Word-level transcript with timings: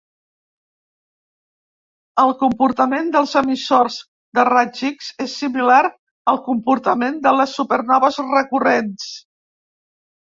El 2.23 2.31
comportament 2.39 3.11
dels 3.17 3.35
emissors 3.43 3.97
de 4.39 4.47
raigs 4.49 4.81
X 4.89 5.11
és 5.27 5.35
similar 5.43 5.83
al 6.33 6.41
comportament 6.49 7.21
de 7.29 7.35
les 7.41 7.55
supernoves 7.61 8.21
recurrents. 8.35 9.11